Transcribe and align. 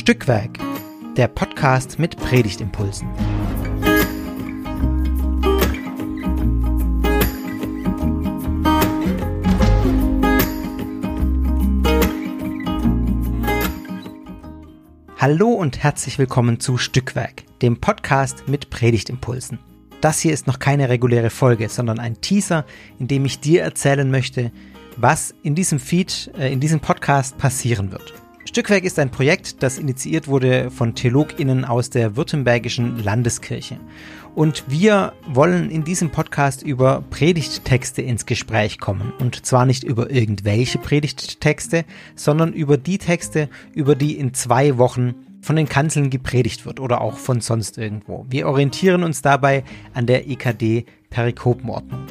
Stückwerk, 0.00 0.58
der 1.18 1.28
Podcast 1.28 1.98
mit 1.98 2.16
Predigtimpulsen. 2.16 3.06
Hallo 15.18 15.50
und 15.50 15.82
herzlich 15.82 16.18
willkommen 16.18 16.60
zu 16.60 16.78
Stückwerk, 16.78 17.44
dem 17.60 17.78
Podcast 17.78 18.48
mit 18.48 18.70
Predigtimpulsen. 18.70 19.58
Das 20.00 20.20
hier 20.20 20.32
ist 20.32 20.46
noch 20.46 20.58
keine 20.58 20.88
reguläre 20.88 21.28
Folge, 21.28 21.68
sondern 21.68 21.98
ein 21.98 22.22
Teaser, 22.22 22.64
in 22.98 23.06
dem 23.06 23.26
ich 23.26 23.40
dir 23.40 23.62
erzählen 23.62 24.10
möchte, 24.10 24.50
was 24.96 25.34
in 25.42 25.54
diesem 25.54 25.78
Feed, 25.78 26.30
äh, 26.38 26.50
in 26.50 26.58
diesem 26.58 26.80
Podcast 26.80 27.36
passieren 27.36 27.92
wird. 27.92 28.14
Stückwerk 28.50 28.82
ist 28.82 28.98
ein 28.98 29.12
Projekt, 29.12 29.62
das 29.62 29.78
initiiert 29.78 30.26
wurde 30.26 30.72
von 30.72 30.96
TheologInnen 30.96 31.64
aus 31.64 31.88
der 31.88 32.16
Württembergischen 32.16 32.98
Landeskirche. 32.98 33.78
Und 34.34 34.64
wir 34.66 35.12
wollen 35.24 35.70
in 35.70 35.84
diesem 35.84 36.10
Podcast 36.10 36.60
über 36.64 37.04
Predigttexte 37.10 38.02
ins 38.02 38.26
Gespräch 38.26 38.80
kommen. 38.80 39.12
Und 39.20 39.46
zwar 39.46 39.66
nicht 39.66 39.84
über 39.84 40.10
irgendwelche 40.10 40.78
Predigttexte, 40.78 41.84
sondern 42.16 42.52
über 42.52 42.76
die 42.76 42.98
Texte, 42.98 43.48
über 43.72 43.94
die 43.94 44.18
in 44.18 44.34
zwei 44.34 44.78
Wochen 44.78 45.14
von 45.40 45.54
den 45.54 45.68
Kanzeln 45.68 46.10
gepredigt 46.10 46.66
wird 46.66 46.80
oder 46.80 47.02
auch 47.02 47.18
von 47.18 47.40
sonst 47.40 47.78
irgendwo. 47.78 48.26
Wir 48.30 48.48
orientieren 48.48 49.04
uns 49.04 49.22
dabei 49.22 49.62
an 49.94 50.06
der 50.06 50.28
EKD 50.28 50.86
Perikopenordnung. 51.08 52.06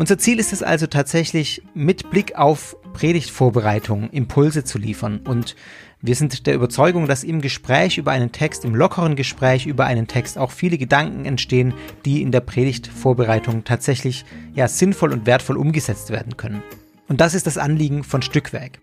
Unser 0.00 0.16
Ziel 0.16 0.38
ist 0.38 0.52
es 0.54 0.62
also 0.62 0.86
tatsächlich, 0.86 1.62
mit 1.74 2.10
Blick 2.10 2.34
auf 2.36 2.76
Predigtvorbereitung 2.92 4.10
Impulse 4.10 4.64
zu 4.64 4.78
liefern. 4.78 5.20
Und 5.24 5.56
wir 6.02 6.14
sind 6.14 6.46
der 6.46 6.54
Überzeugung, 6.54 7.06
dass 7.06 7.24
im 7.24 7.40
Gespräch 7.40 7.98
über 7.98 8.12
einen 8.12 8.32
Text, 8.32 8.64
im 8.64 8.74
lockeren 8.74 9.16
Gespräch 9.16 9.66
über 9.66 9.84
einen 9.84 10.06
Text 10.06 10.38
auch 10.38 10.50
viele 10.50 10.78
Gedanken 10.78 11.24
entstehen, 11.24 11.74
die 12.04 12.22
in 12.22 12.32
der 12.32 12.40
Predigtvorbereitung 12.40 13.64
tatsächlich 13.64 14.24
ja 14.54 14.66
sinnvoll 14.66 15.12
und 15.12 15.26
wertvoll 15.26 15.56
umgesetzt 15.56 16.10
werden 16.10 16.36
können. 16.36 16.62
Und 17.08 17.20
das 17.20 17.34
ist 17.34 17.46
das 17.46 17.58
Anliegen 17.58 18.04
von 18.04 18.22
Stückwerk. 18.22 18.80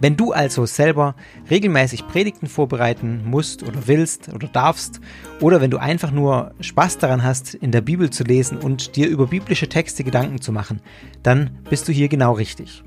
Wenn 0.00 0.16
du 0.16 0.32
also 0.32 0.66
selber 0.66 1.14
regelmäßig 1.50 2.06
Predigten 2.06 2.46
vorbereiten 2.46 3.22
musst 3.24 3.62
oder 3.62 3.86
willst 3.86 4.28
oder 4.34 4.48
darfst, 4.48 5.00
oder 5.40 5.60
wenn 5.60 5.70
du 5.70 5.78
einfach 5.78 6.10
nur 6.10 6.54
Spaß 6.60 6.98
daran 6.98 7.22
hast, 7.22 7.54
in 7.54 7.72
der 7.72 7.80
Bibel 7.80 8.10
zu 8.10 8.24
lesen 8.24 8.58
und 8.58 8.96
dir 8.96 9.08
über 9.08 9.26
biblische 9.26 9.68
Texte 9.68 10.04
Gedanken 10.04 10.40
zu 10.40 10.52
machen, 10.52 10.80
dann 11.22 11.58
bist 11.70 11.88
du 11.88 11.92
hier 11.92 12.08
genau 12.08 12.32
richtig. 12.32 12.82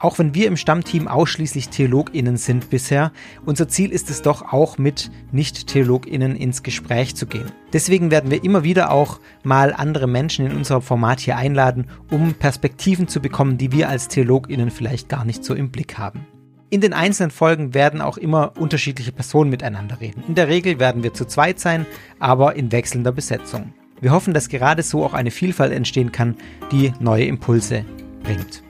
Auch 0.00 0.20
wenn 0.20 0.32
wir 0.32 0.46
im 0.46 0.56
Stammteam 0.56 1.08
ausschließlich 1.08 1.70
TheologInnen 1.70 2.36
sind 2.36 2.70
bisher, 2.70 3.10
unser 3.44 3.66
Ziel 3.66 3.90
ist 3.90 4.10
es 4.10 4.22
doch 4.22 4.52
auch 4.52 4.78
mit 4.78 5.10
Nicht-TheologInnen 5.32 6.36
ins 6.36 6.62
Gespräch 6.62 7.16
zu 7.16 7.26
gehen. 7.26 7.50
Deswegen 7.72 8.12
werden 8.12 8.30
wir 8.30 8.44
immer 8.44 8.62
wieder 8.62 8.92
auch 8.92 9.18
mal 9.42 9.74
andere 9.74 10.06
Menschen 10.06 10.46
in 10.46 10.56
unser 10.56 10.80
Format 10.80 11.18
hier 11.18 11.36
einladen, 11.36 11.88
um 12.12 12.34
Perspektiven 12.34 13.08
zu 13.08 13.20
bekommen, 13.20 13.58
die 13.58 13.72
wir 13.72 13.88
als 13.88 14.06
TheologInnen 14.06 14.70
vielleicht 14.70 15.08
gar 15.08 15.24
nicht 15.24 15.44
so 15.44 15.54
im 15.54 15.70
Blick 15.70 15.98
haben. 15.98 16.26
In 16.70 16.80
den 16.80 16.92
einzelnen 16.92 17.32
Folgen 17.32 17.74
werden 17.74 18.00
auch 18.00 18.18
immer 18.18 18.52
unterschiedliche 18.56 19.10
Personen 19.10 19.50
miteinander 19.50 20.00
reden. 20.00 20.22
In 20.28 20.36
der 20.36 20.46
Regel 20.46 20.78
werden 20.78 21.02
wir 21.02 21.12
zu 21.12 21.24
zweit 21.24 21.58
sein, 21.58 21.86
aber 22.20 22.54
in 22.54 22.70
wechselnder 22.70 23.10
Besetzung. 23.10 23.72
Wir 24.00 24.12
hoffen, 24.12 24.32
dass 24.32 24.48
gerade 24.48 24.84
so 24.84 25.04
auch 25.04 25.14
eine 25.14 25.32
Vielfalt 25.32 25.72
entstehen 25.72 26.12
kann, 26.12 26.36
die 26.70 26.92
neue 27.00 27.24
Impulse 27.24 27.84
bringt. 28.22 28.62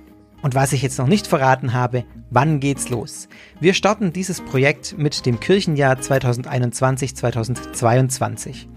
Und 0.43 0.55
was 0.55 0.73
ich 0.73 0.83
jetzt 0.83 0.99
noch 0.99 1.09
nicht 1.09 1.27
verraten 1.27 1.73
habe, 1.73 2.05
wann 2.31 2.61
geht's 2.61 2.91
los? 2.91 3.29
Wir 3.61 3.75
starten 3.75 4.13
dieses 4.13 4.41
Projekt 4.41 4.97
mit 4.97 5.27
dem 5.27 5.41
Kirchenjahr 5.41 5.97
2021-2022. 5.97 8.69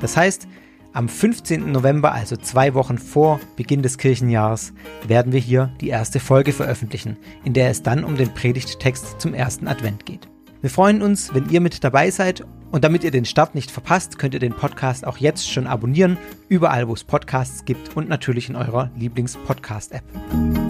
Das 0.00 0.16
heißt, 0.16 0.48
am 0.92 1.08
15. 1.08 1.70
November, 1.70 2.12
also 2.12 2.36
zwei 2.36 2.74
Wochen 2.74 2.98
vor 2.98 3.38
Beginn 3.56 3.82
des 3.82 3.98
Kirchenjahres, 3.98 4.72
werden 5.06 5.32
wir 5.32 5.40
hier 5.40 5.72
die 5.80 5.88
erste 5.88 6.18
Folge 6.18 6.52
veröffentlichen, 6.52 7.16
in 7.44 7.52
der 7.52 7.70
es 7.70 7.82
dann 7.82 8.02
um 8.02 8.16
den 8.16 8.34
Predigttext 8.34 9.20
zum 9.20 9.34
ersten 9.34 9.68
Advent 9.68 10.06
geht. 10.06 10.28
Wir 10.62 10.70
freuen 10.70 11.00
uns, 11.00 11.32
wenn 11.32 11.48
ihr 11.48 11.60
mit 11.60 11.84
dabei 11.84 12.10
seid 12.10 12.44
und 12.70 12.84
damit 12.84 13.04
ihr 13.04 13.10
den 13.10 13.24
Start 13.24 13.54
nicht 13.54 13.70
verpasst, 13.70 14.18
könnt 14.18 14.34
ihr 14.34 14.40
den 14.40 14.52
Podcast 14.52 15.06
auch 15.06 15.18
jetzt 15.18 15.50
schon 15.50 15.66
abonnieren, 15.66 16.18
überall 16.48 16.88
wo 16.88 16.94
es 16.94 17.04
Podcasts 17.04 17.64
gibt 17.64 17.96
und 17.96 18.08
natürlich 18.08 18.48
in 18.48 18.56
eurer 18.56 18.90
Lieblings-Podcast-App. 18.96 20.69